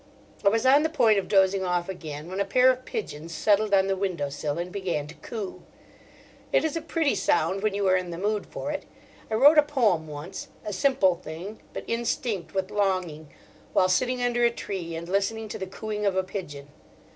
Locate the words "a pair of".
2.39-2.85